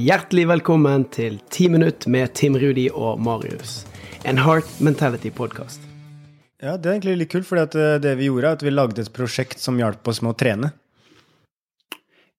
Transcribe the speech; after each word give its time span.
Hjertelig 0.00 0.46
velkommen 0.48 1.02
til 1.12 1.34
10 1.52 1.66
minutt 1.74 2.04
med 2.08 2.30
Tim 2.38 2.54
Rudi 2.56 2.86
og 2.88 3.18
Marius. 3.20 3.82
En 4.24 4.38
Heart 4.40 4.78
Mentality-podkast. 4.80 5.82
Ja, 6.62 6.78
det 6.78 6.88
er 6.88 6.94
egentlig 6.94 7.16
litt 7.20 7.32
kult, 7.34 7.44
for 7.44 7.60
det 7.60 8.14
vi 8.16 8.30
gjorde, 8.30 8.46
er 8.46 8.56
at 8.56 8.64
vi 8.64 8.72
lagde 8.72 9.02
et 9.02 9.10
prosjekt 9.12 9.60
som 9.60 9.76
hjalp 9.76 10.08
oss 10.08 10.22
med 10.24 10.32
å 10.32 10.38
trene. 10.40 10.70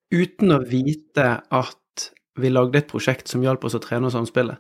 Uten 0.10 0.56
å 0.56 0.58
vite 0.72 1.28
at 1.44 2.08
vi 2.42 2.50
lagde 2.50 2.82
et 2.82 2.90
prosjekt 2.90 3.30
som 3.30 3.46
hjalp 3.46 3.70
oss 3.70 3.78
å 3.78 3.84
trene 3.84 4.10
og 4.10 4.16
samspille. 4.16 4.58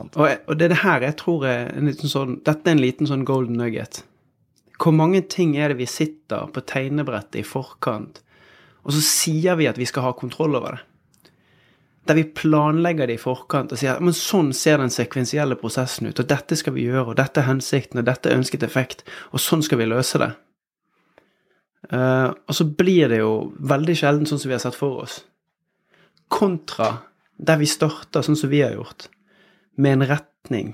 Og, 0.00 0.18
og, 0.26 0.52
det 0.58 0.66
er 0.66 0.74
det 0.74 0.82
her 0.82 1.06
jeg 1.06 1.18
tror 1.22 1.46
er 1.52 1.70
en 1.76 1.92
liten 1.92 2.10
sånn 2.10 2.40
Dette 2.48 2.66
er 2.66 2.74
en 2.74 2.82
liten 2.82 3.12
sånn 3.12 3.26
golden 3.28 3.60
nugget. 3.60 4.02
Hvor 4.82 4.98
mange 4.98 5.22
ting 5.30 5.54
er 5.54 5.70
det 5.70 5.78
vi 5.84 5.90
sitter 5.90 6.50
på 6.50 6.66
tegnebrettet 6.74 7.44
i 7.44 7.46
forkant, 7.46 8.24
og 8.82 8.98
så 8.98 9.08
sier 9.14 9.60
vi 9.60 9.70
at 9.70 9.78
vi 9.78 9.86
skal 9.86 10.10
ha 10.10 10.16
kontroll 10.18 10.58
over 10.58 10.80
det? 10.80 10.87
Der 12.08 12.16
vi 12.16 12.24
planlegger 12.24 13.10
det 13.10 13.18
i 13.18 13.20
forkant 13.20 13.72
og 13.74 13.80
sier 13.80 14.00
men 14.00 14.16
sånn 14.16 14.54
ser 14.56 14.80
den 14.80 14.92
sekvensielle 14.92 15.58
prosessen 15.60 16.08
ut, 16.08 16.20
og 16.22 16.28
dette 16.30 16.56
skal 16.56 16.72
vi 16.76 16.86
gjøre, 16.86 17.10
og 17.12 17.18
dette 17.20 17.42
er 17.42 17.50
hensikten, 17.50 18.00
og 18.00 18.08
dette 18.08 18.30
er 18.30 18.40
ønsket 18.40 18.64
effekt, 18.64 19.04
og 19.32 19.42
sånn 19.44 19.64
skal 19.66 19.82
vi 19.82 19.90
løse 19.90 20.20
det. 20.22 20.30
Uh, 21.92 22.34
og 22.48 22.56
så 22.56 22.66
blir 22.66 23.12
det 23.12 23.20
jo 23.20 23.32
veldig 23.70 23.94
sjelden 23.96 24.28
sånn 24.28 24.40
som 24.40 24.50
vi 24.50 24.56
har 24.56 24.64
sett 24.64 24.76
for 24.76 25.04
oss. 25.04 25.20
Kontra 26.32 26.90
der 27.38 27.60
vi 27.60 27.68
starter 27.70 28.24
sånn 28.24 28.36
som 28.36 28.50
vi 28.50 28.64
har 28.64 28.74
gjort, 28.74 29.06
med 29.78 29.98
en 29.98 30.08
retning, 30.10 30.72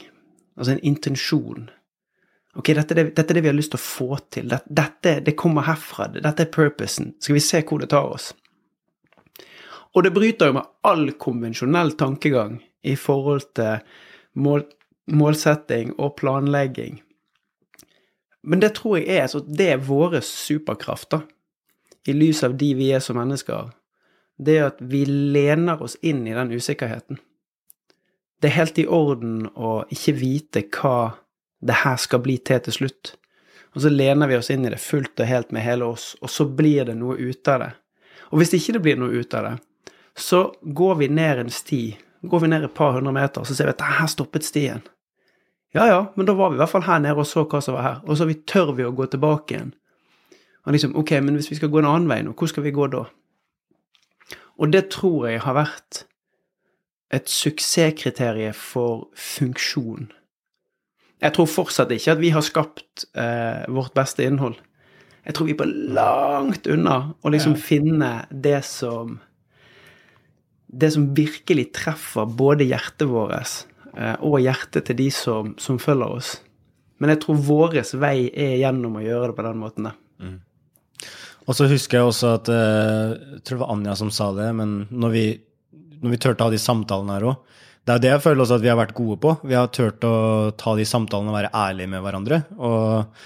altså 0.57 0.75
en 0.75 0.85
intensjon. 0.87 1.67
Ok, 2.55 2.71
dette 2.71 2.95
er, 2.95 3.03
det, 3.03 3.05
dette 3.19 3.35
er 3.35 3.39
det 3.39 3.43
vi 3.45 3.51
har 3.51 3.59
lyst 3.59 3.75
til 3.75 3.81
å 3.81 3.85
få 3.85 4.17
til. 4.33 4.49
Dette, 4.49 4.71
dette 4.71 5.15
det 5.27 5.35
kommer 5.39 5.67
herfra. 5.67 6.07
Dette 6.15 6.47
er 6.47 6.53
purposen. 6.55 7.13
Skal 7.21 7.37
vi 7.37 7.43
se 7.43 7.61
hvor 7.67 7.83
det 7.83 7.91
tar 7.93 8.07
oss? 8.15 8.31
Og 9.95 10.03
det 10.03 10.15
bryter 10.15 10.51
jo 10.51 10.59
med 10.59 10.71
all 10.83 11.11
konvensjonell 11.23 11.95
tankegang 11.99 12.59
i 12.83 12.97
forhold 12.99 13.47
til 13.55 13.83
mål, 14.35 14.65
målsetting 15.07 15.95
og 15.99 16.17
planlegging. 16.19 16.99
Men 18.45 18.61
det 18.61 18.75
tror 18.77 18.99
jeg 18.99 19.09
er, 19.09 19.23
altså, 19.23 19.41
det 19.41 19.71
er 19.73 19.87
våre 19.87 20.21
superkrafter, 20.21 21.25
i 22.05 22.13
lys 22.13 22.43
av 22.45 22.59
de 22.61 22.75
vi 22.77 22.91
er 22.93 23.01
som 23.01 23.17
mennesker. 23.17 23.71
Det 24.37 24.59
at 24.61 24.83
vi 24.83 25.05
lener 25.09 25.81
oss 25.83 25.95
inn 26.03 26.27
i 26.27 26.35
den 26.37 26.53
usikkerheten. 26.53 27.21
Det 28.43 28.51
er 28.51 28.59
helt 28.59 28.79
i 28.83 28.89
orden 28.91 29.47
å 29.57 29.85
ikke 29.95 30.13
vite 30.19 30.65
hva 30.75 31.15
det 31.65 31.79
her 31.81 31.97
skal 32.03 32.21
bli 32.21 32.37
til 32.45 32.61
til 32.67 32.77
slutt. 32.77 33.15
Og 33.75 33.87
så 33.87 33.91
lener 33.91 34.29
vi 34.29 34.37
oss 34.37 34.51
inn 34.53 34.67
i 34.67 34.73
det 34.75 34.83
fullt 34.83 35.23
og 35.23 35.31
helt 35.31 35.55
med 35.55 35.65
hele 35.65 35.87
oss, 35.89 36.13
og 36.21 36.29
så 36.31 36.45
blir 36.45 36.91
det 36.91 36.99
noe 36.99 37.17
ut 37.17 37.49
av 37.49 37.63
det. 37.63 37.71
Og 38.31 38.43
hvis 38.43 38.53
ikke 38.59 38.77
det 38.77 38.83
blir 38.85 39.01
noe 39.01 39.23
ut 39.23 39.39
av 39.39 39.49
det, 39.49 39.55
så 40.19 40.55
går 40.63 40.95
vi 40.95 41.09
ned 41.09 41.39
en 41.39 41.51
sti, 41.51 41.97
går 42.23 42.41
vi 42.41 42.49
ned 42.49 42.65
et 42.65 42.75
par 42.75 42.93
hundre 42.95 43.13
meter, 43.13 43.45
så 43.45 43.55
ser 43.55 43.69
vi 43.69 43.75
at 43.75 43.87
her 43.99 44.11
stoppet 44.11 44.47
stien. 44.47 44.85
Ja 45.75 45.89
ja, 45.91 46.13
men 46.15 46.27
da 46.27 46.37
var 46.39 46.53
vi 46.53 46.55
i 46.55 46.63
hvert 46.63 46.71
fall 46.71 46.87
her 46.87 47.01
nede 47.03 47.19
og 47.19 47.27
så 47.27 47.43
hva 47.51 47.59
som 47.63 47.75
var 47.75 47.83
her. 47.83 47.97
Og 48.07 48.19
så 48.19 48.29
vi 48.31 48.39
tør 48.47 48.71
vi 48.79 48.87
å 48.87 48.95
gå 48.95 49.09
tilbake 49.11 49.57
igjen. 49.57 49.73
Og 50.65 50.73
liksom, 50.73 50.95
ok, 50.97 51.17
men 51.21 51.35
hvis 51.35 51.51
vi 51.51 51.59
skal 51.59 51.73
gå 51.73 51.81
en 51.83 51.91
annen 51.91 52.09
vei 52.09 52.21
nå, 52.23 52.33
hvor 52.39 52.49
skal 52.49 52.65
vi 52.65 52.73
gå 52.75 52.87
da? 52.93 53.03
Og 54.55 54.71
det 54.71 54.87
tror 54.95 55.27
jeg 55.27 55.43
har 55.43 55.57
vært 55.59 56.05
et 57.15 57.31
suksesskriterium 57.31 58.55
for 58.55 59.09
funksjon. 59.19 60.13
Jeg 61.23 61.35
tror 61.35 61.51
fortsatt 61.51 61.93
ikke 61.95 62.15
at 62.15 62.23
vi 62.23 62.31
har 62.35 62.45
skapt 62.45 63.07
eh, 63.19 63.67
vårt 63.73 63.95
beste 63.99 64.25
innhold. 64.25 64.57
Jeg 65.25 65.35
tror 65.35 65.49
vi 65.49 65.55
er 65.55 65.61
på 65.63 65.69
langt 65.69 66.67
unna 66.71 66.97
å 67.25 67.33
liksom 67.33 67.57
ja. 67.57 67.63
finne 67.65 68.11
det 68.31 68.61
som 68.69 69.19
det 70.81 70.91
som 70.95 71.07
virkelig 71.15 71.69
treffer 71.77 72.27
både 72.27 72.67
hjertet 72.67 73.07
vårt 73.11 73.35
eh, 73.95 74.17
og 74.25 74.41
hjertet 74.43 74.89
til 74.89 74.99
de 74.99 75.11
som, 75.15 75.55
som, 75.61 75.79
følger 75.79 76.19
oss. 76.19 76.35
Men 76.99 77.15
jeg 77.15 77.23
tror 77.25 77.41
vår 77.47 77.79
vei 78.01 78.31
er 78.31 78.59
gjennom 78.63 78.99
å 78.99 79.05
gjøre 79.05 79.31
det 79.31 79.39
på 79.39 79.47
den 79.47 79.61
måten. 79.61 79.91
Mm. 80.23 80.37
Og 81.45 81.57
så 81.57 81.69
husker 81.69 82.01
jeg 82.01 82.09
også 82.09 82.31
at 82.39 82.49
eh, 82.49 83.15
Jeg 83.35 83.43
tror 83.45 83.59
det 83.59 83.63
var 83.65 83.73
Anja 83.75 83.97
som 84.01 84.11
sa 84.15 84.31
det, 84.37 84.49
men 84.57 84.77
når 84.91 85.15
vi, 85.15 85.25
når 86.01 86.15
vi 86.15 86.21
turte 86.23 86.45
å 86.45 86.49
ha 86.49 86.55
de 86.55 86.63
samtalene 86.63 87.19
her 87.19 87.29
òg 87.33 87.57
Det 87.85 87.95
er 87.95 88.05
det 88.05 88.13
jeg 88.15 88.25
føler 88.25 88.45
også 88.47 88.59
at 88.59 88.65
vi 88.65 88.73
har 88.73 88.81
vært 88.81 88.97
gode 88.97 89.19
på. 89.21 89.35
Vi 89.45 89.59
har 89.59 89.73
turt 89.75 90.07
å 90.09 90.15
ta 90.57 90.77
de 90.79 90.87
samtalene 90.89 91.35
og 91.35 91.37
være 91.37 91.53
ærlige 91.53 91.93
med 91.93 92.05
hverandre. 92.07 92.41
Og 92.57 93.19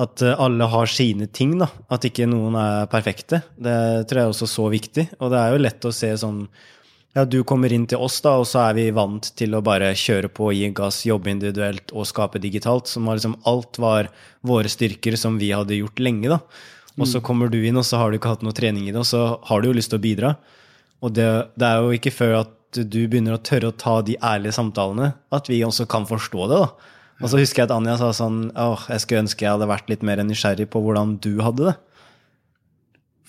at 0.00 0.22
eh, 0.24 0.40
alle 0.40 0.68
har 0.72 0.90
sine 0.90 1.28
ting, 1.28 1.56
da. 1.60 1.68
At 1.92 2.06
ikke 2.08 2.28
noen 2.30 2.56
er 2.58 2.86
perfekte. 2.92 3.42
Det 3.56 3.74
tror 4.08 4.20
jeg 4.20 4.28
er 4.28 4.36
også 4.36 4.48
så 4.50 4.68
viktig. 4.72 5.08
Og 5.20 5.32
det 5.32 5.40
er 5.40 5.52
jo 5.52 5.64
lett 5.66 5.88
å 5.88 5.94
se 5.94 6.12
sånn 6.22 6.46
ja, 7.12 7.26
du 7.28 7.42
kommer 7.44 7.72
inn 7.72 7.84
til 7.84 8.00
oss, 8.00 8.22
da, 8.24 8.38
og 8.40 8.46
så 8.48 8.62
er 8.70 8.76
vi 8.78 8.86
vant 8.96 9.26
til 9.36 9.52
å 9.52 9.60
bare 9.64 9.90
kjøre 9.98 10.30
på, 10.32 10.46
gi 10.56 10.70
gass, 10.72 11.02
jobbe 11.04 11.28
individuelt 11.28 11.92
og 11.92 12.08
skape 12.08 12.40
digitalt. 12.40 12.88
Som 12.88 13.04
var 13.08 13.18
liksom 13.18 13.36
alt 13.48 13.76
var 13.82 14.08
våre 14.40 14.70
styrker 14.72 15.18
som 15.20 15.36
vi 15.40 15.50
hadde 15.52 15.76
gjort 15.76 16.00
lenge, 16.00 16.30
da. 16.32 16.40
Og 16.96 17.04
så 17.08 17.20
mm. 17.20 17.26
kommer 17.26 17.52
du 17.52 17.58
inn, 17.60 17.76
og 17.76 17.84
så 17.84 18.00
har 18.00 18.08
du 18.08 18.16
ikke 18.16 18.32
hatt 18.32 18.44
noe 18.46 18.56
trening 18.56 18.88
i 18.88 18.94
det, 18.94 19.00
og 19.00 19.08
så 19.08 19.26
har 19.48 19.60
du 19.60 19.68
jo 19.68 19.76
lyst 19.76 19.92
til 19.92 20.00
å 20.00 20.06
bidra. 20.06 20.32
Og 21.04 21.12
det, 21.16 21.28
det 21.60 21.68
er 21.68 21.84
jo 21.84 21.92
ikke 21.98 22.14
før 22.14 22.34
at 22.42 22.80
du 22.80 23.00
begynner 23.04 23.36
å 23.36 23.44
tørre 23.44 23.68
å 23.68 23.76
ta 23.76 23.98
de 24.04 24.16
ærlige 24.16 24.56
samtalene, 24.56 25.12
at 25.36 25.52
vi 25.52 25.60
også 25.66 25.84
kan 25.92 26.08
forstå 26.08 26.48
det, 26.48 26.62
da. 26.64 26.92
Og 27.22 27.30
så 27.30 27.38
husker 27.38 27.62
jeg 27.62 27.68
at 27.70 27.74
Anja 27.76 27.94
sa 28.00 28.10
sånn 28.16 28.48
åh, 28.58 28.88
jeg 28.90 29.04
skulle 29.04 29.22
ønske 29.22 29.46
jeg 29.46 29.54
hadde 29.54 29.70
vært 29.70 29.90
litt 29.92 30.02
mer 30.06 30.20
nysgjerrig 30.26 30.66
på 30.72 30.82
hvordan 30.82 31.16
du 31.22 31.36
hadde 31.44 31.70
det. 31.70 31.76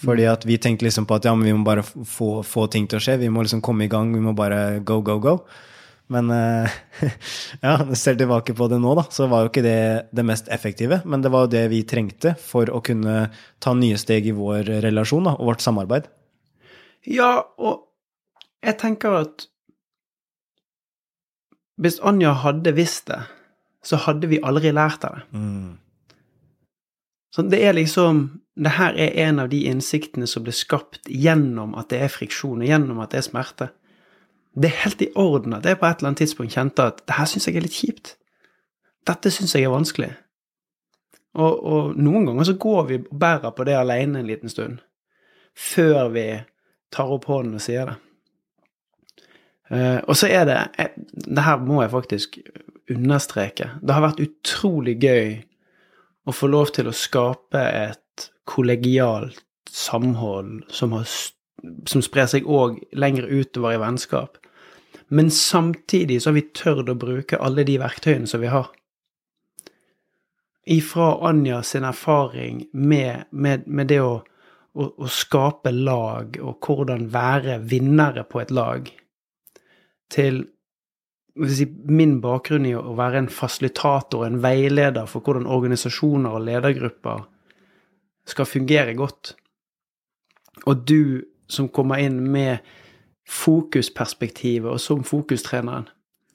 Fordi 0.04 0.26
at 0.28 0.48
vi 0.50 0.58
tenkte 0.60 0.88
liksom 0.88 1.06
på 1.08 1.20
at 1.20 1.28
ja, 1.30 1.36
men 1.38 1.48
vi 1.48 1.54
må 1.56 1.64
bare 1.68 1.84
få, 1.86 2.42
få 2.44 2.66
ting 2.72 2.90
til 2.90 3.00
å 3.00 3.04
skje. 3.04 3.20
Vi 3.22 3.30
må 3.32 3.46
liksom 3.46 3.62
komme 3.64 3.86
i 3.86 3.92
gang. 3.92 4.12
Vi 4.12 4.24
må 4.24 4.34
bare 4.36 4.82
go, 4.84 4.98
go, 5.06 5.20
go. 5.24 5.38
Men 6.12 6.28
uh, 6.34 6.74
ja, 7.64 7.78
ser 7.96 8.18
tilbake 8.20 8.56
på 8.58 8.68
det 8.72 8.82
nå, 8.84 8.96
da, 9.00 9.06
så 9.14 9.30
var 9.32 9.46
jo 9.46 9.54
ikke 9.54 9.64
det 9.64 9.78
det 10.12 10.26
mest 10.28 10.50
effektive. 10.52 11.00
Men 11.08 11.24
det 11.24 11.32
var 11.32 11.46
jo 11.46 11.54
det 11.54 11.64
vi 11.72 11.86
trengte 11.88 12.34
for 12.42 12.68
å 12.74 12.82
kunne 12.84 13.30
ta 13.64 13.76
nye 13.78 14.02
steg 14.02 14.28
i 14.28 14.36
vår 14.36 14.74
relasjon 14.84 15.30
da, 15.30 15.38
og 15.38 15.54
vårt 15.54 15.64
samarbeid. 15.64 16.10
Ja, 17.08 17.46
og 17.62 17.86
jeg 18.64 18.80
tenker 18.82 19.22
at 19.22 19.48
hvis 21.82 21.98
Anja 22.06 22.36
hadde 22.44 22.76
visst 22.78 23.08
det, 23.10 23.24
så 23.84 24.00
hadde 24.06 24.30
vi 24.32 24.42
aldri 24.44 24.72
lært 24.72 25.04
av 25.08 25.20
det. 25.20 25.24
Mm. 25.38 25.72
Så 27.34 27.42
det 27.50 27.64
er 27.66 27.74
liksom 27.74 28.40
Det 28.54 28.70
her 28.78 28.94
er 28.94 29.16
en 29.28 29.40
av 29.40 29.48
de 29.50 29.64
innsiktene 29.66 30.28
som 30.30 30.44
ble 30.46 30.54
skapt 30.54 31.08
gjennom 31.10 31.72
at 31.74 31.88
det 31.90 32.04
er 32.06 32.12
friksjon, 32.14 32.62
og 32.62 32.68
gjennom 32.70 33.00
at 33.02 33.10
det 33.10 33.18
er 33.18 33.26
smerte. 33.26 33.68
Det 34.54 34.70
er 34.70 34.84
helt 34.84 35.02
i 35.02 35.08
orden 35.18 35.56
at 35.58 35.66
jeg 35.66 35.80
på 35.80 35.88
et 35.88 35.98
eller 35.98 36.12
annet 36.12 36.22
tidspunkt 36.22 36.54
kjente 36.54 36.86
at 36.86 37.02
det 37.02 37.16
her 37.18 37.26
syns 37.26 37.48
jeg 37.48 37.58
er 37.58 37.66
litt 37.66 37.80
kjipt. 37.80 38.12
Dette 39.10 39.32
syns 39.34 39.56
jeg 39.58 39.66
er 39.66 39.74
vanskelig. 39.74 40.12
Og, 41.34 41.66
og, 41.66 41.98
noen 41.98 42.28
ganger 42.30 42.46
så 42.46 42.54
går 42.62 42.84
vi 42.92 43.00
og 43.02 43.18
bærer 43.20 43.56
på 43.58 43.66
det 43.66 43.74
alene 43.74 44.22
en 44.22 44.30
liten 44.30 44.54
stund, 44.54 44.84
før 45.58 46.14
vi 46.14 46.28
tar 46.94 47.10
opp 47.10 47.26
hånden 47.26 47.58
og 47.58 47.66
sier 47.66 47.90
det. 47.90 47.98
Uh, 49.74 50.00
og 50.06 50.18
så 50.20 50.28
er 50.28 50.44
det 50.46 50.58
Det 51.10 51.44
her 51.44 51.58
må 51.58 51.82
jeg 51.82 51.90
faktisk 51.90 52.38
understreke. 52.92 53.70
Det 53.82 53.96
har 53.96 54.04
vært 54.04 54.24
utrolig 54.24 54.98
gøy 55.04 55.42
å 56.28 56.36
få 56.36 56.50
lov 56.52 56.74
til 56.76 56.90
å 56.90 56.96
skape 56.96 57.62
et 57.62 58.30
kollegialt 58.50 59.42
samhold 59.74 60.64
som, 60.72 60.94
har, 60.94 61.08
som 61.90 62.04
sprer 62.06 62.30
seg 62.30 62.48
òg 62.48 62.80
lenger 62.96 63.28
utover 63.32 63.76
i 63.76 63.82
vennskap. 63.82 64.38
Men 65.14 65.32
samtidig 65.32 66.22
så 66.22 66.32
har 66.32 66.38
vi 66.40 66.48
tørt 66.56 66.90
å 66.90 66.98
bruke 67.00 67.40
alle 67.42 67.66
de 67.68 67.78
verktøyene 67.82 68.30
som 68.30 68.42
vi 68.44 68.52
har. 68.54 68.70
Ifra 70.74 71.18
Anja 71.28 71.60
sin 71.64 71.84
erfaring 71.84 72.64
med, 72.72 73.26
med, 73.32 73.68
med 73.68 73.90
det 73.92 74.00
å, 74.00 74.22
å, 74.74 74.88
å, 74.96 75.10
skape 75.12 75.74
lag, 75.76 76.38
og 76.40 76.64
hvordan 76.64 77.10
være 77.12 77.60
vinnere 77.68 78.24
på 78.24 78.40
et 78.46 78.54
lag, 78.56 78.88
til 80.14 80.46
si, 81.50 81.68
min 81.90 82.20
bakgrunn 82.24 82.68
i 82.70 82.76
å 82.78 82.96
være 82.98 83.24
en 83.24 83.32
fasilitator, 83.32 84.26
en 84.26 84.42
veileder 84.44 85.08
for 85.10 85.26
hvordan 85.26 85.50
organisasjoner 85.50 86.38
og 86.38 86.46
ledergrupper 86.48 87.26
skal 88.30 88.48
fungere 88.48 88.96
godt. 88.98 89.34
Og 90.70 90.86
du 90.88 91.24
som 91.52 91.70
kommer 91.70 92.02
inn 92.02 92.22
med 92.32 92.64
fokusperspektivet 93.30 94.70
og 94.70 94.82
som 94.82 95.04
fokustreneren. 95.08 95.88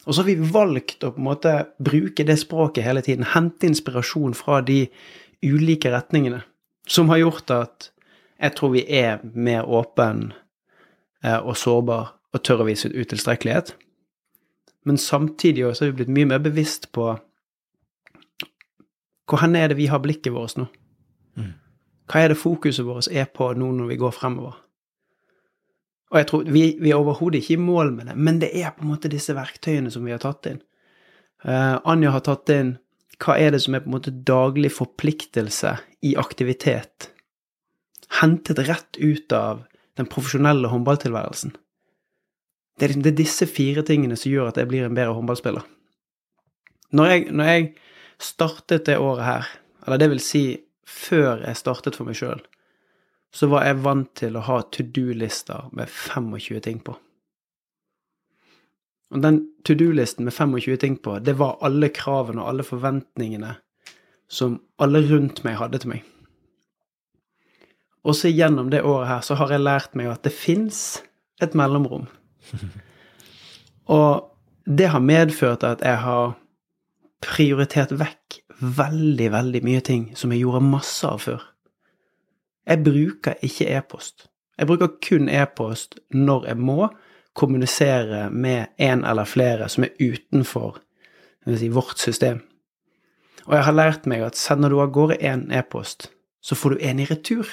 Og 0.06 0.14
så 0.14 0.22
har 0.22 0.28
vi 0.30 0.52
valgt 0.52 1.04
å 1.04 1.12
på 1.12 1.20
en 1.20 1.26
måte 1.26 1.54
bruke 1.84 2.24
det 2.24 2.38
språket 2.40 2.86
hele 2.86 3.02
tiden, 3.04 3.26
hente 3.34 3.68
inspirasjon 3.68 4.36
fra 4.36 4.62
de 4.64 4.86
ulike 5.44 5.92
retningene, 5.92 6.40
som 6.88 7.10
har 7.12 7.20
gjort 7.20 7.52
at 7.52 7.90
jeg 8.38 8.54
tror 8.56 8.72
vi 8.72 8.84
er 8.88 9.20
mer 9.34 9.68
åpen 9.68 10.30
eh, 11.24 11.36
og 11.36 11.58
sårbar 11.58 12.14
og 12.32 12.44
tør 12.44 12.62
å 12.64 12.68
vise 12.68 12.88
utilstrekkelighet. 12.88 13.74
Men 14.86 14.98
samtidig 14.98 15.66
også 15.66 15.84
har 15.84 15.92
vi 15.92 16.02
blitt 16.02 16.14
mye 16.14 16.28
mer 16.34 16.42
bevisst 16.42 16.90
på 16.94 17.10
hvor 19.28 19.42
hen 19.42 19.56
er 19.60 19.68
det 19.68 19.76
vi 19.76 19.90
har 19.92 20.00
blikket 20.00 20.32
vårt 20.32 20.56
nå? 20.56 20.64
Mm. 21.36 21.52
Hva 22.08 22.22
er 22.22 22.32
det 22.32 22.40
fokuset 22.40 22.86
vårt 22.86 23.10
er 23.12 23.28
på 23.28 23.50
nå 23.52 23.68
når 23.76 23.90
vi 23.90 23.98
går 24.00 24.14
fremover? 24.16 24.56
Og 26.08 26.16
jeg 26.16 26.28
tror 26.30 26.46
Vi, 26.48 26.62
vi 26.80 26.90
er 26.90 26.96
overhodet 26.96 27.42
ikke 27.42 27.58
i 27.58 27.60
mål 27.60 27.92
med 27.92 28.08
det, 28.08 28.16
men 28.16 28.40
det 28.40 28.48
er 28.56 28.72
på 28.72 28.86
en 28.86 28.92
måte 28.94 29.10
disse 29.12 29.36
verktøyene 29.36 29.92
som 29.92 30.06
vi 30.06 30.14
har 30.14 30.22
tatt 30.22 30.48
inn. 30.48 30.62
Uh, 31.44 31.76
Anja 31.84 32.14
har 32.14 32.24
tatt 32.24 32.48
inn 32.54 32.78
hva 33.18 33.36
er 33.36 33.52
det 33.52 33.60
som 33.64 33.74
er 33.74 33.82
på 33.82 33.90
en 33.90 33.96
måte 33.98 34.14
daglig 34.14 34.70
forpliktelse 34.72 35.74
i 36.06 36.14
aktivitet. 36.16 37.10
Hentet 38.22 38.62
rett 38.68 38.96
ut 38.96 39.32
av 39.34 39.64
den 39.98 40.08
profesjonelle 40.08 40.70
håndballtilværelsen. 40.70 41.52
Det 42.78 42.86
er, 42.86 42.92
liksom, 42.92 43.02
det 43.02 43.12
er 43.12 43.18
disse 43.18 43.48
fire 43.50 43.82
tingene 43.82 44.16
som 44.16 44.30
gjør 44.30 44.52
at 44.52 44.60
jeg 44.60 44.70
blir 44.70 44.86
en 44.86 44.94
bedre 44.94 45.16
håndballspiller. 45.16 45.64
Når 46.94 47.10
jeg, 47.10 47.24
når 47.34 47.50
jeg 47.50 47.66
startet 48.22 48.86
det 48.86 48.98
året 49.02 49.24
her, 49.26 49.50
eller 49.86 50.00
det 50.00 50.08
vil 50.12 50.22
si 50.22 50.44
før 50.88 51.42
jeg 51.44 51.58
startet 51.58 51.98
for 51.98 52.08
meg 52.08 52.16
sjøl, 52.18 52.40
så 53.34 53.48
var 53.50 53.66
jeg 53.66 53.82
vant 53.84 54.10
til 54.16 54.38
å 54.38 54.44
ha 54.46 54.62
to 54.72 54.86
do-lister 54.86 55.68
med 55.76 55.90
25 55.90 56.62
ting 56.64 56.78
på. 56.84 56.94
Og 59.12 59.24
den 59.24 59.40
to 59.64 59.74
do-listen 59.76 60.24
med 60.28 60.36
25 60.36 60.78
ting 60.80 60.96
på, 61.02 61.18
det 61.24 61.36
var 61.40 61.58
alle 61.64 61.90
kravene 61.92 62.42
og 62.44 62.52
alle 62.52 62.66
forventningene 62.66 63.54
som 64.28 64.58
alle 64.80 65.02
rundt 65.08 65.42
meg 65.44 65.56
hadde 65.60 65.80
til 65.82 65.94
meg. 65.94 66.06
Også 68.08 68.30
gjennom 68.30 68.70
det 68.72 68.84
året 68.86 69.08
her 69.10 69.24
så 69.24 69.36
har 69.40 69.52
jeg 69.52 69.64
lært 69.64 69.96
meg 69.98 70.10
at 70.12 70.24
det 70.24 70.32
fins 70.36 71.00
et 71.42 71.56
mellomrom. 71.56 72.06
Og 73.98 74.28
det 74.68 74.90
har 74.92 75.00
medført 75.00 75.64
at 75.64 75.84
jeg 75.84 76.00
har 76.04 76.34
prioritert 77.24 77.94
vekk 77.98 78.40
veldig, 78.58 79.30
veldig 79.32 79.62
mye 79.64 79.80
ting 79.84 80.08
som 80.18 80.32
jeg 80.34 80.42
gjorde 80.42 80.66
masse 80.66 81.06
av 81.06 81.22
før. 81.24 81.44
Jeg 82.68 82.84
bruker 82.84 83.38
ikke 83.46 83.68
e-post. 83.78 84.26
Jeg 84.58 84.68
bruker 84.68 84.98
kun 85.04 85.30
e-post 85.30 85.98
når 86.12 86.50
jeg 86.50 86.60
må, 86.60 86.88
kommunisere 87.38 88.30
med 88.34 88.72
en 88.82 89.04
eller 89.06 89.28
flere 89.28 89.68
som 89.70 89.84
er 89.86 89.94
utenfor 90.00 90.80
si, 91.46 91.68
vårt 91.70 92.00
system. 92.02 92.40
Og 93.46 93.54
jeg 93.54 93.64
har 93.64 93.76
lært 93.76 94.08
meg 94.10 94.24
at 94.26 94.36
sender 94.36 94.72
du 94.72 94.80
av 94.82 94.90
gårde 94.92 95.20
én 95.22 95.46
e-post, 95.54 96.10
så 96.42 96.58
får 96.58 96.74
du 96.74 96.82
en 96.84 96.98
i 97.00 97.06
retur. 97.06 97.46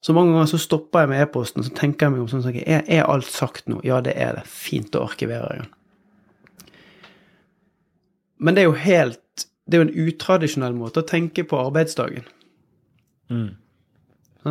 Så 0.00 0.14
mange 0.16 0.32
ganger 0.32 0.48
så 0.48 0.60
stopper 0.60 1.04
jeg 1.04 1.10
med 1.12 1.22
e-posten 1.26 1.60
og 1.60 1.68
så 1.68 1.74
tenker 1.76 2.06
jeg 2.06 2.14
meg 2.14 2.22
om 2.24 2.30
sånn 2.32 2.46
at 2.48 2.56
er, 2.62 2.84
er 2.88 3.08
alt 3.10 3.28
sagt 3.28 3.68
nå? 3.68 3.82
Ja, 3.84 4.00
det 4.04 4.14
er 4.16 4.38
det. 4.38 4.46
Fint 4.48 4.96
å 4.96 5.04
arkivere 5.04 5.58
igjen. 5.58 5.70
Men 8.40 8.56
det 8.56 8.62
er 8.62 8.70
jo 8.70 8.78
helt 8.80 9.46
Det 9.68 9.76
er 9.76 9.82
jo 9.82 9.88
en 9.90 10.08
utradisjonell 10.08 10.74
måte 10.74 11.02
å 11.02 11.06
tenke 11.06 11.44
på 11.46 11.58
arbeidsdagen. 11.60 12.24
Mm. 13.30 13.52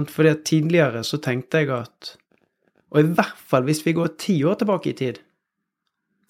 Fordi 0.07 0.29
at 0.31 0.45
tidligere 0.47 1.01
så 1.03 1.17
tenkte 1.19 1.59
jeg 1.59 1.73
at 1.75 2.13
og 2.89 3.01
i 3.01 3.09
hvert 3.17 3.41
fall 3.49 3.65
hvis 3.67 3.83
vi 3.85 3.93
går 3.97 4.15
ti 4.21 4.39
år 4.47 4.57
tilbake 4.61 4.91
i 4.91 4.97
tid. 4.97 5.19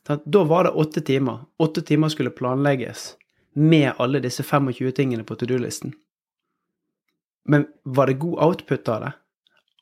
Da 0.03 0.43
var 0.49 0.65
det 0.65 0.75
åtte 0.81 1.03
timer. 1.05 1.45
Åtte 1.61 1.83
timer 1.85 2.11
skulle 2.11 2.33
planlegges 2.35 3.13
med 3.53 3.93
alle 3.97 4.21
disse 4.23 4.43
25 4.43 4.91
tingene 4.97 5.23
på 5.23 5.37
to 5.37 5.47
do-listen. 5.49 5.93
Men 7.49 7.65
var 7.83 8.09
det 8.09 8.19
god 8.21 8.37
output 8.45 8.91
av 8.93 9.05
det? 9.05 9.11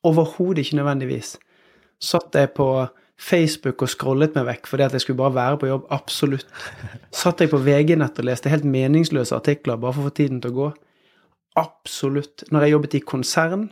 Overhodet 0.08 0.64
ikke 0.64 0.80
nødvendigvis. 0.80 1.36
Satt 2.00 2.36
jeg 2.38 2.54
på 2.56 2.69
Facebook 3.18 3.81
og 3.81 3.90
scrollet 3.90 4.36
meg 4.38 4.46
vekk 4.46 4.68
fordi 4.69 4.86
at 4.86 4.96
jeg 4.96 5.04
skulle 5.04 5.19
bare 5.19 5.36
være 5.36 5.62
på 5.62 5.69
jobb? 5.72 5.88
Absolutt. 5.94 6.50
Satt 7.12 7.42
jeg 7.42 7.52
på 7.52 7.62
VG-nett 7.66 8.19
og 8.22 8.28
leste 8.30 8.52
helt 8.54 8.68
meningsløse 8.68 9.36
artikler 9.36 9.80
bare 9.81 9.96
for 9.96 10.06
å 10.06 10.12
få 10.12 10.18
tiden 10.19 10.42
til 10.44 10.54
å 10.54 10.58
gå? 10.60 10.68
Absolutt. 11.58 12.46
Når 12.54 12.66
jeg 12.66 12.75
jobbet 12.75 13.00
i 13.00 13.06
konsern 13.14 13.72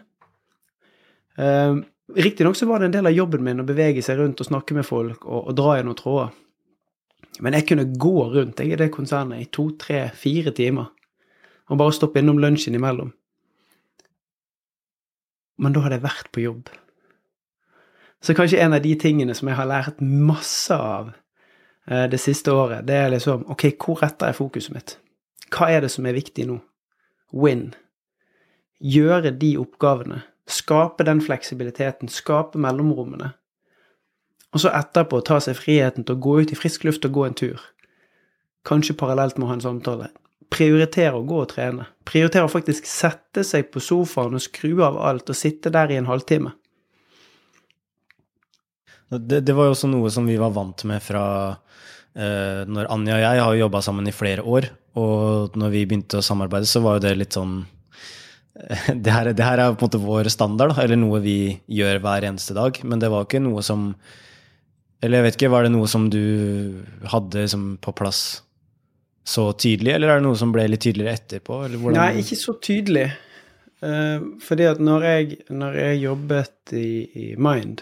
eh, 1.37 1.83
Riktignok 2.15 2.57
så 2.57 2.67
var 2.69 2.81
det 2.81 2.89
en 2.89 2.97
del 2.97 3.09
av 3.09 3.15
jobben 3.15 3.41
min 3.45 3.61
å 3.61 3.65
bevege 3.65 4.01
seg 4.05 4.19
rundt 4.19 4.41
og 4.41 4.49
snakke 4.49 4.75
med 4.77 4.85
folk 4.85 5.23
og, 5.25 5.47
og 5.49 5.55
dra 5.57 5.77
i 5.79 5.85
noen 5.85 5.97
tråder. 5.97 6.33
Men 7.41 7.57
jeg 7.57 7.65
kunne 7.69 7.87
gå 7.99 8.17
rundt 8.31 8.61
jeg 8.61 8.73
i 8.73 8.77
det 8.79 8.91
konsernet 8.93 9.41
i 9.41 9.47
to, 9.53 9.71
tre, 9.79 10.05
fire 10.15 10.53
timer 10.55 10.91
og 11.65 11.79
bare 11.81 11.95
stoppe 11.97 12.21
innom 12.21 12.37
lunsjen 12.37 12.77
imellom. 12.77 13.09
Men 15.57 15.75
da 15.75 15.83
hadde 15.85 15.99
jeg 15.99 16.05
vært 16.05 16.31
på 16.35 16.43
jobb. 16.43 16.69
Så 18.23 18.33
kanskje 18.35 18.59
en 18.63 18.73
av 18.73 18.83
de 18.83 18.95
tingene 18.99 19.35
som 19.37 19.49
jeg 19.51 19.57
har 19.59 19.69
lært 19.69 20.01
masse 20.01 20.75
av 20.75 21.11
eh, 21.87 22.05
det 22.11 22.19
siste 22.19 22.51
året, 22.51 22.85
det 22.87 22.95
er 22.97 23.11
liksom 23.13 23.45
Ok, 23.53 23.67
hvor 23.79 24.01
retter 24.01 24.31
jeg 24.31 24.39
fokuset 24.39 24.75
mitt? 24.75 24.95
Hva 25.53 25.69
er 25.71 25.85
det 25.85 25.91
som 25.93 26.07
er 26.09 26.17
viktig 26.17 26.47
nå? 26.49 26.59
Win. 27.35 27.69
Gjøre 28.81 29.31
de 29.39 29.55
oppgavene 29.61 30.23
Skape 30.45 31.03
den 31.03 31.21
fleksibiliteten, 31.21 32.09
skape 32.09 32.59
mellomrommene. 32.61 33.31
Og 34.53 34.61
så 34.61 34.69
etterpå 34.77 35.23
ta 35.25 35.39
seg 35.41 35.57
friheten 35.57 36.05
til 36.05 36.15
å 36.15 36.21
gå 36.21 36.35
ut 36.41 36.53
i 36.53 36.57
frisk 36.57 36.85
luft 36.85 37.05
og 37.07 37.15
gå 37.17 37.23
en 37.25 37.37
tur. 37.37 37.63
Kanskje 38.65 38.97
parallelt 38.97 39.39
med 39.39 39.47
å 39.47 39.49
ha 39.49 39.57
en 39.57 39.63
samtale. 39.65 40.11
Prioritere 40.53 41.17
å 41.17 41.25
gå 41.25 41.41
og 41.43 41.49
trene. 41.51 41.87
Prioritere 42.07 42.47
å 42.47 42.51
faktisk 42.51 42.87
sette 42.89 43.43
seg 43.47 43.71
på 43.73 43.81
sofaen 43.83 44.37
og 44.37 44.43
skru 44.43 44.83
av 44.85 44.99
alt 45.01 45.31
og 45.31 45.37
sitte 45.37 45.71
der 45.73 45.91
i 45.91 45.99
en 45.99 46.09
halvtime. 46.09 46.53
Det, 49.09 49.41
det 49.45 49.53
var 49.53 49.69
jo 49.69 49.75
også 49.75 49.89
noe 49.91 50.09
som 50.13 50.25
vi 50.27 50.37
var 50.41 50.53
vant 50.55 50.81
med 50.89 51.03
fra 51.03 51.25
eh, 52.17 52.65
når 52.65 52.89
Anja 52.93 53.17
og 53.19 53.23
jeg 53.23 53.43
har 53.43 53.59
jobba 53.59 53.81
sammen 53.85 54.09
i 54.09 54.15
flere 54.15 54.45
år. 54.45 54.69
Og 54.99 55.55
når 55.59 55.73
vi 55.73 55.85
begynte 55.85 56.21
å 56.21 56.25
samarbeide, 56.25 56.69
så 56.69 56.81
var 56.83 56.97
jo 56.97 57.05
det 57.05 57.15
litt 57.19 57.37
sånn 57.37 57.59
det 59.03 59.11
her, 59.11 59.31
det 59.35 59.43
her, 59.43 59.59
er 59.59 59.75
på 59.75 59.83
en 59.83 59.89
måte 59.89 59.99
vår 59.99 60.29
standard, 60.31 60.77
eller 60.79 60.99
noe 60.99 61.19
vi 61.23 61.57
gjør 61.67 61.99
hver 62.03 62.29
eneste 62.29 62.55
dag. 62.55 62.79
Men 62.87 63.01
det 63.03 63.11
var 63.11 63.27
ikke 63.27 63.43
noe 63.43 63.63
som 63.65 63.93
Eller 65.03 65.19
jeg 65.19 65.25
vet 65.25 65.37
ikke, 65.37 65.51
var 65.53 65.65
det 65.65 65.73
noe 65.73 65.87
som 65.91 66.07
du 66.09 66.21
hadde 67.11 67.43
liksom 67.43 67.75
på 67.83 67.93
plass 67.93 68.44
så 69.25 69.47
tydelig, 69.57 69.95
eller 69.95 70.11
er 70.11 70.19
det 70.19 70.27
noe 70.27 70.37
som 70.37 70.51
ble 70.53 70.67
litt 70.69 70.83
tydeligere 70.85 71.17
etterpå? 71.17 71.57
Nei, 71.95 72.11
ikke 72.21 72.37
så 72.37 72.53
tydelig. 72.61 73.07
Uh, 73.81 74.37
fordi 74.41 74.67
at 74.69 74.79
når 74.81 75.05
jeg, 75.09 75.39
når 75.49 75.79
jeg 75.81 76.01
jobbet 76.03 76.75
i, 76.77 76.89
i, 77.09 77.25
Mind, 77.41 77.81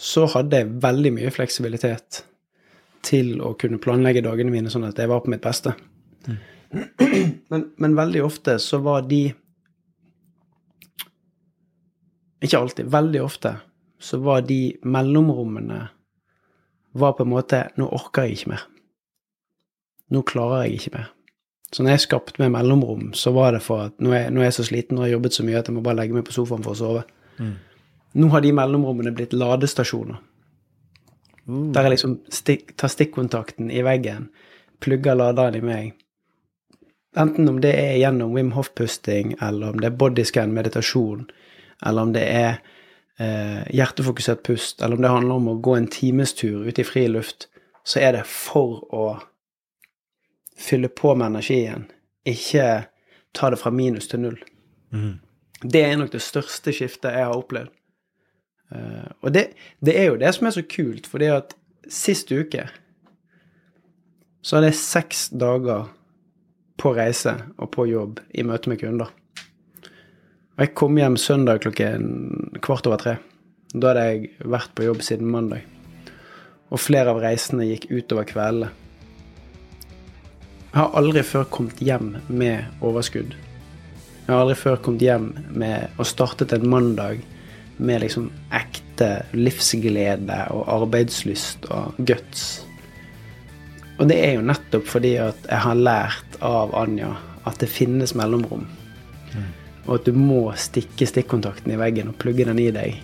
så 0.00 0.24
hadde 0.32 0.62
jeg 0.62 0.72
veldig 0.82 1.12
mye 1.18 1.32
fleksibilitet 1.34 2.22
til 3.04 3.36
å 3.44 3.52
kunne 3.60 3.80
planlegge 3.80 4.24
dagene 4.24 4.52
mine 4.52 4.72
sånn 4.72 4.88
at 4.88 4.98
jeg 5.00 5.08
var 5.12 5.20
på 5.24 5.32
mitt 5.32 5.44
beste. 5.44 5.76
Mm. 6.26 6.40
Men, 7.50 7.64
men 7.82 7.96
veldig 7.98 8.20
ofte 8.22 8.56
så 8.62 8.78
var 8.84 9.02
de 9.10 9.24
ikke 12.40 12.60
alltid, 12.60 12.90
veldig 12.92 13.22
ofte, 13.24 13.56
så 14.00 14.20
var 14.24 14.44
de 14.48 14.60
mellomrommene 14.86 15.80
var 16.92 17.16
på 17.18 17.26
en 17.26 17.32
måte 17.32 17.66
Nå 17.78 17.88
orker 17.94 18.26
jeg 18.26 18.38
ikke 18.38 18.52
mer. 18.54 18.62
Nå 20.10 20.22
klarer 20.26 20.66
jeg 20.66 20.80
ikke 20.80 20.94
mer. 20.98 21.08
Så 21.70 21.84
når 21.84 21.94
jeg 21.94 22.06
skapte 22.08 22.42
meg 22.42 22.50
mellomrom, 22.50 23.12
så 23.14 23.30
var 23.34 23.54
det 23.54 23.62
for 23.62 23.86
at 23.86 23.94
nå 24.02 24.10
er, 24.16 24.30
nå 24.34 24.42
er 24.42 24.48
jeg 24.48 24.58
så 24.58 24.66
sliten 24.66 24.98
og 24.98 25.06
har 25.06 25.12
jobbet 25.14 25.36
så 25.36 25.44
mye 25.46 25.60
at 25.60 25.70
jeg 25.70 25.76
må 25.76 25.84
bare 25.86 26.00
legge 26.00 26.16
meg 26.16 26.26
på 26.26 26.34
sofaen 26.34 26.64
for 26.66 26.74
å 26.74 26.80
sove. 26.80 27.04
Mm. 27.38 27.54
Nå 28.18 28.30
har 28.32 28.42
de 28.42 28.50
mellomrommene 28.58 29.12
blitt 29.14 29.36
ladestasjoner. 29.38 30.18
Mm. 31.46 31.70
Der 31.74 31.86
jeg 31.86 31.94
liksom 31.94 32.16
stikk, 32.34 32.74
tar 32.78 32.90
stikkontakten 32.90 33.70
i 33.70 33.84
veggen, 33.86 34.28
plugger 34.82 35.18
laderen 35.18 35.60
i 35.60 35.62
meg. 35.64 35.94
Enten 37.18 37.48
om 37.50 37.62
det 37.62 37.72
er 37.74 37.96
gjennom 37.98 38.34
Wim 38.34 38.52
Hof-pusting, 38.54 39.36
eller 39.42 39.72
om 39.72 39.80
det 39.82 39.90
er 39.90 39.96
bodyscan, 39.98 40.52
meditasjon, 40.54 41.24
eller 41.86 42.06
om 42.06 42.12
det 42.14 42.26
er 42.26 42.60
eh, 43.18 43.62
hjertefokusert 43.74 44.42
pust, 44.46 44.82
eller 44.82 44.98
om 44.98 45.06
det 45.06 45.14
handler 45.14 45.40
om 45.40 45.48
å 45.54 45.58
gå 45.62 45.78
en 45.78 45.90
times 45.90 46.34
tur 46.38 46.66
ute 46.66 46.82
i 46.82 46.86
fri 46.86 47.06
luft, 47.10 47.48
så 47.86 48.02
er 48.02 48.18
det 48.18 48.28
for 48.30 48.82
å 48.94 49.04
fylle 50.60 50.90
på 50.92 51.14
med 51.16 51.32
energi 51.32 51.62
igjen. 51.64 51.88
ikke 52.28 52.86
ta 53.32 53.50
det 53.50 53.58
fra 53.60 53.70
minus 53.70 54.08
til 54.10 54.20
null. 54.20 54.38
Mm. 54.92 55.20
Det 55.62 55.82
er 55.84 55.96
nok 55.98 56.12
det 56.12 56.22
største 56.24 56.72
skiftet 56.74 57.14
jeg 57.16 57.26
har 57.26 57.36
opplevd. 57.36 57.72
Uh, 58.70 59.08
og 59.26 59.32
det, 59.34 59.50
det, 59.82 59.96
er 59.98 60.10
jo 60.10 60.18
det 60.20 60.30
som 60.34 60.46
er 60.46 60.54
så 60.54 60.62
kult, 60.62 61.08
fordi 61.10 61.30
at 61.34 61.56
sist 61.90 62.30
uke 62.30 62.68
så 64.40 64.56
hadde 64.56 64.70
jeg 64.70 64.78
seks 64.78 65.24
dager 65.36 65.88
på 66.80 66.94
reise 66.96 67.34
og 67.58 67.72
på 67.74 67.84
jobb 67.90 68.22
i 68.32 68.44
møte 68.46 68.70
med 68.70 68.80
kunder. 68.80 69.10
Og 70.56 70.62
jeg 70.64 70.74
kom 70.78 70.96
hjem 70.96 71.18
søndag 71.20 71.60
klokken 71.64 72.06
kvart 72.64 72.88
over 72.88 73.02
tre. 73.02 73.16
Da 73.74 73.92
hadde 73.92 74.06
jeg 74.06 74.30
vært 74.48 74.72
på 74.76 74.86
jobb 74.86 75.02
siden 75.04 75.28
mandag. 75.32 75.66
Og 76.70 76.80
flere 76.80 77.12
av 77.12 77.20
reisene 77.20 77.68
gikk 77.68 77.90
utover 77.90 78.28
kveldene. 78.28 78.70
Jeg 80.70 80.78
har 80.78 80.96
aldri 80.98 81.22
før 81.26 81.46
kommet 81.50 81.82
hjem 81.82 82.14
med 82.28 82.82
overskudd. 82.86 83.34
Jeg 83.34 84.30
har 84.30 84.44
aldri 84.44 84.56
før 84.58 84.78
kommet 84.84 85.04
hjem 85.04 85.30
med 85.50 85.98
og 85.98 86.06
startet 86.06 86.54
en 86.54 86.68
mandag 86.70 87.22
med 87.80 88.04
liksom 88.04 88.28
ekte 88.54 89.24
livsglede 89.34 90.42
og 90.54 90.68
arbeidslyst 90.70 91.66
og 91.74 91.96
guts. 91.98 92.44
Og 93.98 94.08
det 94.08 94.20
er 94.24 94.36
jo 94.36 94.44
nettopp 94.46 94.86
fordi 94.88 95.16
at 95.20 95.48
jeg 95.48 95.64
har 95.64 95.80
lært 95.80 96.38
av 96.44 96.76
Anja 96.78 97.16
at 97.48 97.58
det 97.60 97.72
finnes 97.72 98.14
mellomrom. 98.14 98.68
Mm 99.34 99.50
og 99.86 99.96
at 99.98 100.06
du 100.06 100.16
må 100.16 100.42
stikke 100.60 101.08
stikkontakten 101.08 101.72
i 101.74 101.78
veggen 101.80 102.12
og 102.12 102.18
plugge 102.20 102.46
den 102.48 102.60
i 102.62 102.70
deg 102.74 103.00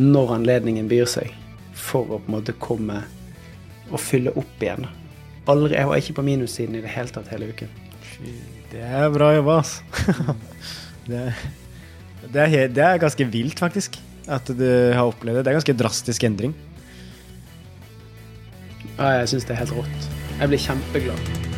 når 0.00 0.36
anledningen 0.38 0.86
byr 0.88 1.08
seg, 1.10 1.32
for 1.76 2.06
å 2.06 2.20
på 2.22 2.30
en 2.30 2.34
måte 2.38 2.54
komme 2.62 3.02
og 3.90 4.00
fylle 4.00 4.32
opp 4.38 4.62
igjen. 4.62 4.86
Aldri, 5.50 5.74
jeg 5.76 5.88
var 5.90 6.02
ikke 6.02 6.16
på 6.20 6.26
minussiden 6.26 6.78
i 6.78 6.82
det 6.84 6.92
hele 6.94 7.12
tatt 7.14 7.30
hele 7.32 7.50
uken. 7.50 7.72
Det 8.70 8.84
er 8.86 9.10
bra 9.10 9.32
jobba, 9.34 9.58
altså. 9.62 10.36
det, 11.10 11.24
det, 12.30 12.44
er, 12.44 12.70
det 12.70 12.84
er 12.86 13.02
ganske 13.02 13.26
vilt, 13.32 13.58
faktisk, 13.58 13.98
at 14.30 14.52
du 14.54 14.66
har 14.94 15.04
opplevd 15.08 15.40
det. 15.40 15.44
Det 15.46 15.52
er 15.52 15.60
ganske 15.60 15.78
drastisk 15.82 16.26
endring. 16.28 16.54
Ja, 18.96 19.16
jeg 19.20 19.30
syns 19.32 19.48
det 19.48 19.56
er 19.56 19.64
helt 19.64 19.78
rått. 19.80 20.10
Jeg 20.38 20.52
blir 20.52 20.68
kjempeglad. 20.68 21.49